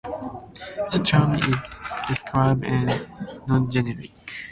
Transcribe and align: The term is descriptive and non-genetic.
The 0.91 0.99
term 1.05 1.35
is 1.53 1.79
descriptive 2.09 2.63
and 2.63 3.07
non-genetic. 3.47 4.09